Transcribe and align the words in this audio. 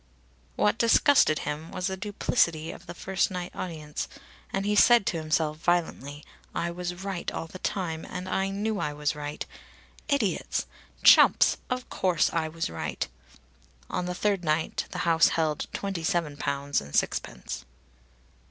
What 0.55 0.79
disgusted 0.79 1.37
him 1.45 1.69
was 1.69 1.85
the 1.85 1.95
duplicity 1.95 2.71
of 2.71 2.87
the 2.87 2.95
first 2.95 3.29
night 3.29 3.51
audience, 3.53 4.07
and 4.51 4.65
he 4.65 4.75
said 4.75 5.05
to 5.05 5.17
himself 5.19 5.59
violently: 5.59 6.25
"I 6.55 6.71
was 6.71 7.03
right 7.03 7.31
all 7.31 7.45
the 7.45 7.59
time, 7.59 8.07
and 8.09 8.27
I 8.27 8.49
knew 8.49 8.79
I 8.79 8.93
was 8.93 9.13
right! 9.15 9.45
Idiots! 10.07 10.65
Chumps! 11.03 11.57
Of 11.69 11.87
course 11.91 12.33
I 12.33 12.47
was 12.47 12.67
right!" 12.67 13.07
On 13.91 14.07
the 14.07 14.15
third 14.15 14.43
night 14.43 14.87
the 14.89 14.97
house 15.05 15.27
held 15.27 15.67
twenty 15.71 16.03
seven 16.03 16.35
pounds 16.35 16.81
and 16.81 16.95
sixpence. 16.95 17.63